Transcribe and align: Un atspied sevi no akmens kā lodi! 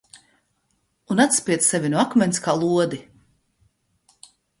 Un 1.13 1.19
atspied 1.25 1.61
sevi 1.65 1.89
no 1.93 1.99
akmens 2.05 2.39
kā 2.47 2.55
lodi! 2.63 3.01